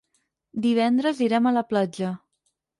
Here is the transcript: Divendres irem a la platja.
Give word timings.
Divendres 0.65 1.23
irem 1.27 1.47
a 1.47 1.55
la 1.61 1.65
platja. 1.75 2.13